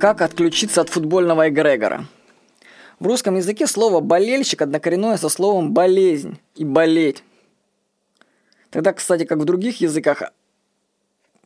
[0.00, 2.06] Как отключиться от футбольного эгрегора?
[3.00, 7.22] В русском языке слово «болельщик» однокоренное со словом «болезнь» и «болеть».
[8.70, 10.22] Тогда, кстати, как в других языках,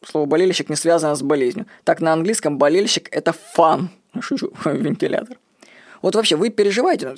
[0.06, 1.66] слово «болельщик» не связано с болезнью.
[1.82, 3.90] Так на английском болельщик– это фан.
[4.20, 5.36] Шучу, вентилятор.
[6.00, 7.16] Вот вообще, вы переживаете,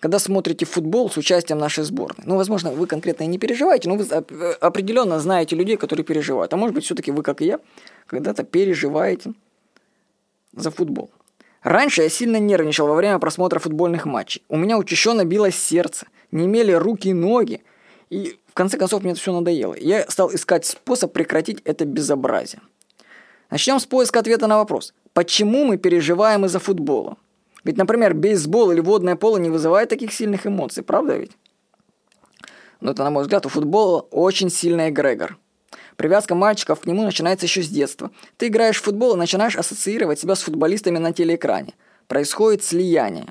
[0.00, 2.24] когда смотрите футбол с участием нашей сборной?
[2.26, 4.12] Ну, возможно, вы конкретно и не переживаете, но вы
[4.54, 6.52] определенно знаете людей, которые переживают.
[6.52, 7.60] А может быть, все-таки вы, как и я,
[8.08, 9.34] когда-то переживаете
[10.58, 11.10] за футбол.
[11.62, 14.42] Раньше я сильно нервничал во время просмотра футбольных матчей.
[14.48, 17.62] У меня учащенно билось сердце, не имели руки и ноги.
[18.10, 19.74] И в конце концов мне это все надоело.
[19.74, 22.62] Я стал искать способ прекратить это безобразие.
[23.50, 24.94] Начнем с поиска ответа на вопрос.
[25.12, 27.16] Почему мы переживаем из-за футбола?
[27.64, 31.32] Ведь, например, бейсбол или водное поло не вызывает таких сильных эмоций, правда ведь?
[32.80, 35.36] Но это, на мой взгляд, у футбола очень сильный эгрегор–
[35.98, 38.12] Привязка мальчиков к нему начинается еще с детства.
[38.36, 41.74] Ты играешь в футбол и начинаешь ассоциировать себя с футболистами на телеэкране.
[42.06, 43.26] Происходит слияние.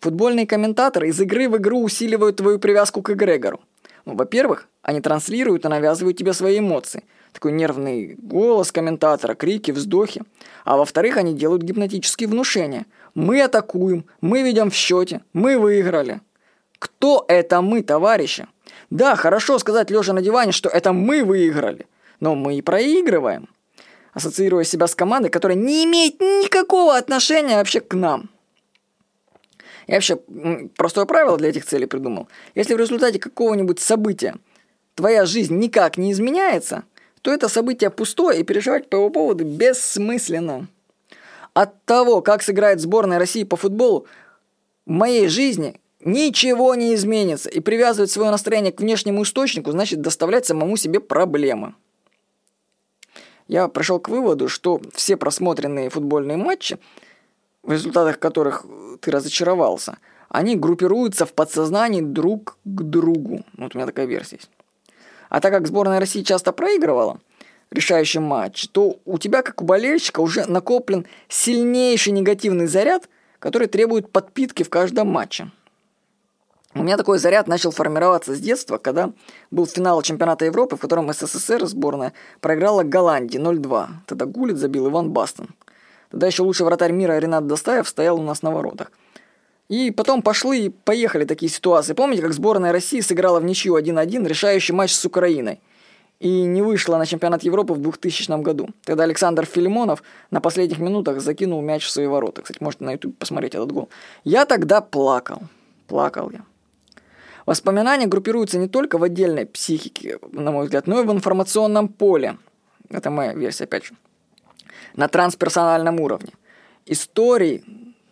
[0.00, 3.62] Футбольные комментаторы из игры в игру усиливают твою привязку к эгрегору.
[4.04, 7.04] Ну, во-первых, они транслируют и навязывают тебе свои эмоции.
[7.32, 10.24] Такой нервный голос комментатора, крики, вздохи.
[10.66, 12.84] А во-вторых, они делают гипнотические внушения.
[13.14, 16.20] Мы атакуем, мы ведем в счете, мы выиграли.
[16.78, 18.46] Кто это мы, товарищи?
[18.90, 21.86] Да, хорошо сказать лежа на диване, что это мы выиграли
[22.24, 23.50] но мы и проигрываем,
[24.14, 28.30] ассоциируя себя с командой, которая не имеет никакого отношения вообще к нам.
[29.86, 30.16] Я вообще
[30.74, 32.28] простое правило для этих целей придумал.
[32.54, 34.36] Если в результате какого-нибудь события
[34.94, 36.84] твоя жизнь никак не изменяется,
[37.20, 40.68] то это событие пустое, и переживать по его поводу бессмысленно.
[41.52, 44.06] От того, как сыграет сборная России по футболу,
[44.86, 50.46] в моей жизни ничего не изменится, и привязывать свое настроение к внешнему источнику значит доставлять
[50.46, 51.74] самому себе проблемы
[53.48, 56.78] я пришел к выводу, что все просмотренные футбольные матчи,
[57.62, 58.64] в результатах которых
[59.00, 63.44] ты разочаровался, они группируются в подсознании друг к другу.
[63.56, 64.50] Вот у меня такая версия есть.
[65.28, 67.20] А так как сборная России часто проигрывала
[67.70, 73.08] решающий матч, то у тебя, как у болельщика, уже накоплен сильнейший негативный заряд,
[73.38, 75.50] который требует подпитки в каждом матче.
[76.74, 79.12] У меня такой заряд начал формироваться с детства, когда
[79.52, 83.86] был финал чемпионата Европы, в котором СССР сборная проиграла Голландии 0-2.
[84.06, 85.50] Тогда Гулит забил Иван Бастон.
[86.10, 88.90] Тогда еще лучший вратарь мира Ренат Достаев стоял у нас на воротах.
[89.68, 91.94] И потом пошли и поехали такие ситуации.
[91.94, 95.60] Помните, как сборная России сыграла в ничью 1-1 решающий матч с Украиной?
[96.20, 98.68] И не вышла на чемпионат Европы в 2000 году.
[98.84, 102.42] Тогда Александр Филимонов на последних минутах закинул мяч в свои ворота.
[102.42, 103.88] Кстати, можете на YouTube посмотреть этот гол.
[104.24, 105.42] Я тогда плакал.
[105.86, 106.40] Плакал я.
[107.46, 112.38] Воспоминания группируются не только в отдельной психике, на мой взгляд, но и в информационном поле.
[112.88, 113.94] Это моя версия, опять же.
[114.94, 116.32] На трансперсональном уровне.
[116.86, 117.64] Истории,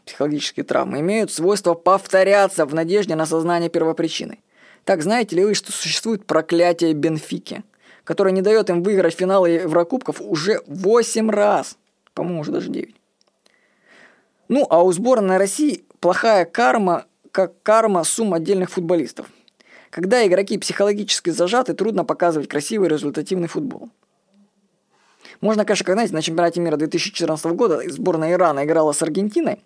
[0.04, 4.41] психологические травмы, имеют свойство повторяться в надежде на сознание первопричины.
[4.84, 7.62] Так знаете ли вы, что существует проклятие Бенфики,
[8.04, 11.78] которое не дает им выиграть финалы Еврокубков уже 8 раз?
[12.14, 12.94] По-моему, уже даже 9.
[14.49, 19.26] Ну, а у сборной России плохая карма как карма сумм отдельных футболистов.
[19.91, 23.91] Когда игроки психологически зажаты, трудно показывать красивый результативный футбол.
[25.41, 29.62] Можно, конечно, как знаете, на чемпионате мира 2014 года сборная Ирана играла с Аргентиной,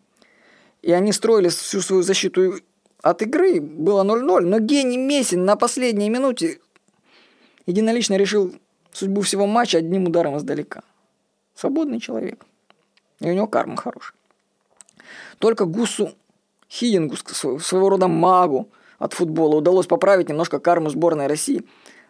[0.83, 2.55] и они строили всю свою защиту
[3.03, 6.61] от игры, было 0-0, но гений Месси на последней минуте
[7.67, 8.55] единолично решил
[8.93, 10.83] судьбу всего матча одним ударом издалека.
[11.55, 12.45] Свободный человек.
[13.21, 14.15] И у него карма хорошая.
[15.39, 16.15] Только Гусу
[16.69, 21.65] Хидингу, своего рода магу от футбола, удалось поправить немножко карму сборной России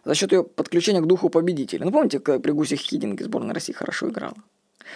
[0.04, 1.84] за счет ее подключения к духу победителя.
[1.84, 4.36] Ну, помните, как при Гусе Хидинге сборная России хорошо играла?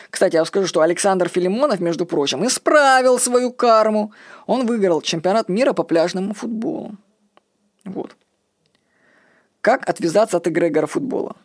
[0.09, 4.13] Кстати, я вам скажу, что Александр Филимонов, между прочим, исправил свою карму.
[4.47, 6.93] Он выиграл чемпионат мира по пляжному футболу.
[7.85, 8.17] Вот.
[9.61, 11.37] Как отвязаться от эгрегора футбола?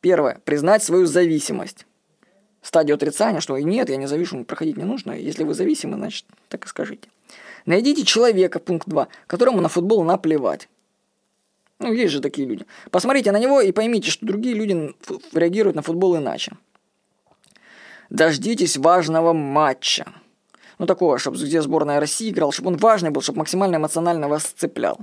[0.00, 0.38] Первое.
[0.44, 1.86] Признать свою зависимость.
[2.64, 5.12] Стадию отрицания, что нет, я не завишу, проходить не нужно.
[5.12, 7.10] Если вы зависимы, значит, так и скажите.
[7.66, 10.70] Найдите человека, пункт 2, которому на футбол наплевать.
[11.78, 12.64] Ну, есть же такие люди.
[12.90, 14.94] Посмотрите на него и поймите, что другие люди
[15.34, 16.52] реагируют на футбол иначе.
[18.08, 20.06] Дождитесь важного матча.
[20.78, 24.44] Ну, такого, чтобы где сборная России играла, чтобы он важный был, чтобы максимально эмоционально вас
[24.44, 25.00] цеплял.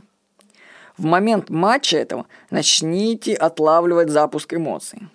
[0.97, 5.09] В момент матча этого начните отлавливать запуск эмоций.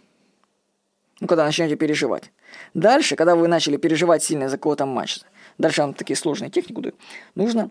[1.21, 2.31] Ну, когда начнете переживать.
[2.75, 5.23] Дальше, когда вы начали переживать сильно из-за какого-то матча,
[5.57, 6.97] дальше вам такие сложные технику дают,
[7.35, 7.71] нужно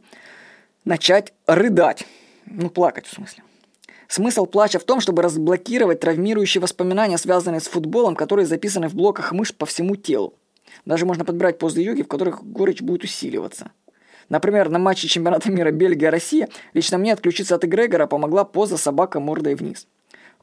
[0.84, 2.06] начать рыдать.
[2.48, 3.44] Ну, плакать в смысле.
[4.08, 9.32] Смысл плача в том, чтобы разблокировать травмирующие воспоминания, связанные с футболом, которые записаны в блоках
[9.32, 10.36] мышц по всему телу.
[10.86, 13.72] Даже можно подбирать позы йоги, в которых горечь будет усиливаться.
[14.30, 19.56] Например, на матче чемпионата мира Бельгия-Россия лично мне отключиться от эгрегора помогла поза собака мордой
[19.56, 19.88] вниз.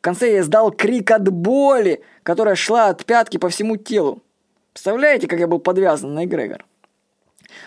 [0.03, 4.21] Конце я издал крик от боли, которая шла от пятки по всему телу.
[4.73, 6.67] Представляете, как я был подвязан на эгрегор?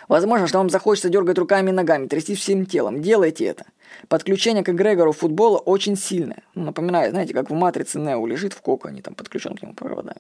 [0.10, 3.02] Возможно, что вам захочется дергать руками и ногами, трясти всем телом.
[3.02, 3.66] Делайте это.
[4.10, 6.44] Подключение к эгрегору футбола очень сильное.
[6.56, 10.20] Ну, напоминает, знаете, как в матрице Нео лежит в коконе, там подключен к нему проводами.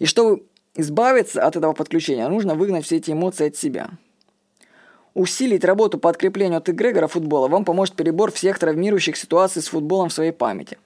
[0.00, 0.42] И чтобы
[0.74, 3.88] избавиться от этого подключения, нужно выгнать все эти эмоции от себя.
[5.14, 10.10] Усилить работу по откреплению от эгрегора футбола вам поможет перебор всех травмирующих ситуаций с футболом
[10.10, 10.76] в своей памяти.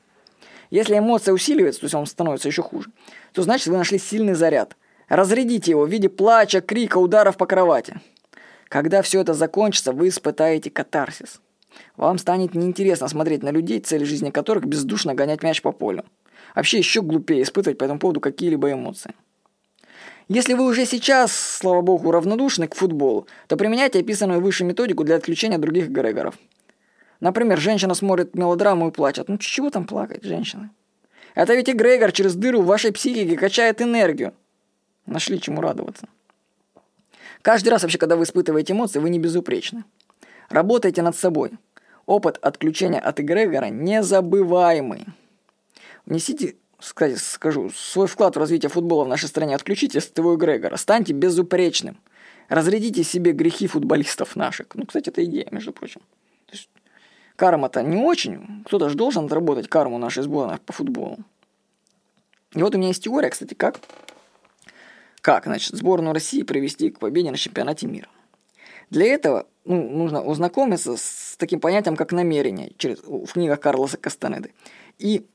[0.72, 2.88] Если эмоция усиливается, то есть он становится еще хуже,
[3.34, 4.74] то значит вы нашли сильный заряд.
[5.06, 8.00] Разрядите его в виде плача, крика, ударов по кровати.
[8.68, 11.42] Когда все это закончится, вы испытаете катарсис.
[11.98, 16.06] Вам станет неинтересно смотреть на людей, цель жизни которых бездушно гонять мяч по полю.
[16.54, 19.12] Вообще еще глупее испытывать по этому поводу какие-либо эмоции.
[20.28, 25.16] Если вы уже сейчас, слава богу, равнодушны к футболу, то применяйте описанную выше методику для
[25.16, 26.36] отключения других эгрегоров.
[27.22, 29.28] Например, женщина смотрит мелодраму и плачет.
[29.28, 30.70] Ну чего там плакать, женщина?
[31.36, 34.34] Это ведь эгрегор через дыру в вашей психике качает энергию.
[35.06, 36.08] Нашли чему радоваться.
[37.40, 39.84] Каждый раз вообще, когда вы испытываете эмоции, вы не безупречны.
[40.48, 41.52] Работайте над собой.
[42.06, 45.06] Опыт отключения от эгрегора незабываемый.
[46.04, 50.76] Внесите кстати, скажу, свой вклад в развитие футбола в нашей стране отключите с твоего эгрегора,
[50.76, 52.00] станьте безупречным.
[52.48, 54.66] Разрядите себе грехи футболистов наших.
[54.74, 56.00] Ну, кстати, это идея, между прочим.
[57.42, 58.62] Карма-то не очень.
[58.66, 61.18] Кто-то же должен отработать карму нашей сборной по футболу.
[62.54, 63.80] И вот у меня есть теория, кстати, как,
[65.20, 68.06] как значит, сборную России привести к победе на чемпионате мира.
[68.90, 74.52] Для этого ну, нужно ознакомиться с таким понятием, как намерение через, в книгах Карлоса Кастанеды.
[75.00, 75.26] И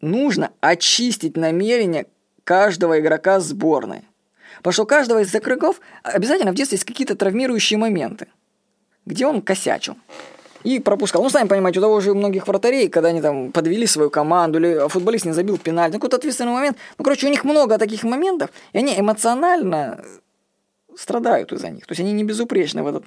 [0.00, 2.08] нужно очистить намерение
[2.42, 4.02] каждого игрока сборной.
[4.56, 8.26] Потому что у каждого из игроков обязательно в детстве есть какие-то травмирующие моменты,
[9.06, 9.96] где он косячил
[10.64, 11.22] и пропускал.
[11.22, 14.88] Ну, сами понимаете, у того же многих вратарей, когда они там подвели свою команду, или
[14.88, 16.76] футболист не забил пенальти, ну, какой-то ответственный момент.
[16.98, 20.04] Ну, короче, у них много таких моментов, и они эмоционально
[20.96, 21.86] страдают из-за них.
[21.86, 23.04] То есть они не безупречны в этот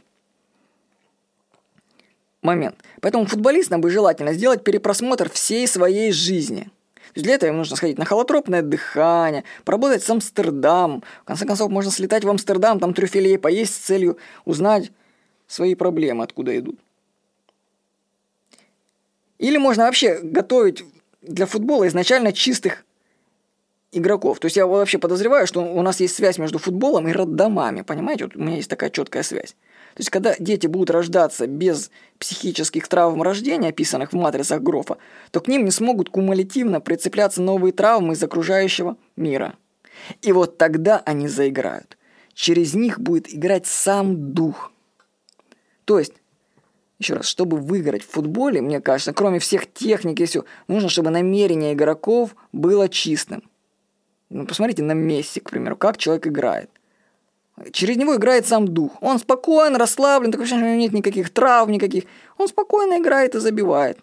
[2.42, 2.76] момент.
[3.02, 6.70] Поэтому футболистам бы желательно сделать перепросмотр всей своей жизни–
[7.16, 11.04] для этого им нужно сходить на холотропное дыхание, поработать с Амстердамом.
[11.22, 14.92] В конце концов, можно слетать в Амстердам, там трюфелей поесть с целью узнать
[15.48, 16.80] свои проблемы, откуда идут.
[19.40, 20.84] Или можно вообще готовить
[21.22, 22.86] для футбола изначально чистых
[23.92, 24.40] игроков.
[24.40, 28.26] То есть я вообще подозреваю, что у нас есть связь между футболом и роддомами, понимаете?
[28.26, 29.56] Вот у меня есть такая четкая связь.
[29.96, 34.98] То есть, когда дети будут рождаться без психических травм рождения, описанных в матрицах Грофа,
[35.30, 39.54] то к ним не смогут кумулятивно прицепляться новые травмы из окружающего мира.
[40.24, 41.98] И вот тогда они заиграют.
[42.34, 44.72] Через них будет играть сам дух.
[45.86, 46.14] То есть,
[47.04, 51.10] еще раз, чтобы выиграть в футболе, мне кажется, кроме всех техник и все, нужно, чтобы
[51.10, 53.44] намерение игроков было чистым.
[54.30, 56.70] Ну, посмотрите на Месси, к примеру, как человек играет–
[57.72, 58.98] Через него играет сам дух.
[59.02, 62.06] Он спокоен, расслаблен, такое ощущение, у него нет никаких трав, никаких.
[62.38, 64.00] Он спокойно играет и забивает.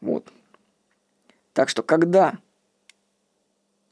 [0.00, 0.28] Вот.
[1.54, 2.38] Так что, когда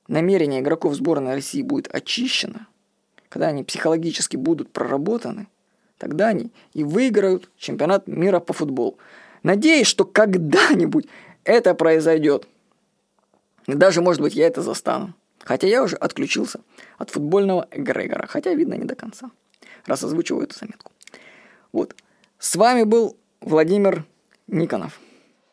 [0.07, 2.69] намерение игроков сборной России будет очищено,
[3.29, 5.49] когда они психологически будут проработаны,
[5.99, 8.99] тогда они и выиграют чемпионат мира по футболу.
[9.43, 11.07] Надеюсь, что когда-нибудь
[11.45, 12.47] это произойдет.
[13.67, 15.15] Даже, может быть, я это застану.
[15.45, 16.61] Хотя я уже отключился
[16.99, 19.31] от футбольного эгрегора, хотя видно не до конца,
[19.87, 20.91] раз озвучиваю эту заметку.
[21.73, 21.95] Вот.
[22.39, 24.05] С вами был Владимир
[24.49, 25.01] Никонов.